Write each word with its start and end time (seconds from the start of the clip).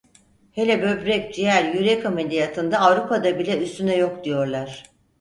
Hele 0.51 0.81
böbrek, 0.81 1.33
ciğer, 1.33 1.73
yürek 1.73 2.05
ameliyatında 2.05 2.79
Avrupa'da 2.79 3.39
bile 3.39 3.57
üstüne 3.57 3.95
yok 3.95 4.23
diyorlar. 4.23 4.83